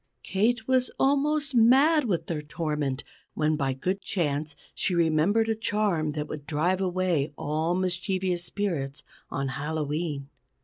[0.23, 3.03] Kate was almost mad with their torment,
[3.35, 9.03] when by good chance she remembered a charm that would drive away all mischievous spirits,
[9.29, 10.27] on Hallowe'en.